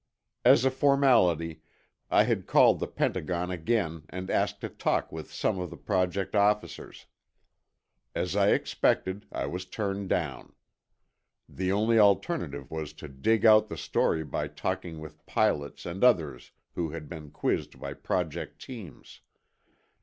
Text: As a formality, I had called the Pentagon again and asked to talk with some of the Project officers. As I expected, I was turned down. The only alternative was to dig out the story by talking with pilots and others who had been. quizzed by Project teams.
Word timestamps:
As 0.43 0.65
a 0.65 0.71
formality, 0.71 1.61
I 2.09 2.23
had 2.23 2.47
called 2.47 2.79
the 2.79 2.87
Pentagon 2.87 3.51
again 3.51 4.05
and 4.09 4.31
asked 4.31 4.59
to 4.61 4.69
talk 4.69 5.11
with 5.11 5.31
some 5.31 5.59
of 5.59 5.69
the 5.69 5.77
Project 5.77 6.33
officers. 6.35 7.05
As 8.15 8.35
I 8.35 8.47
expected, 8.49 9.27
I 9.31 9.45
was 9.45 9.67
turned 9.67 10.09
down. 10.09 10.53
The 11.47 11.71
only 11.71 11.99
alternative 11.99 12.71
was 12.71 12.93
to 12.93 13.07
dig 13.07 13.45
out 13.45 13.67
the 13.67 13.77
story 13.77 14.23
by 14.23 14.47
talking 14.47 14.99
with 14.99 15.23
pilots 15.27 15.85
and 15.85 16.03
others 16.03 16.49
who 16.73 16.89
had 16.89 17.07
been. 17.07 17.29
quizzed 17.29 17.79
by 17.79 17.93
Project 17.93 18.59
teams. 18.59 19.21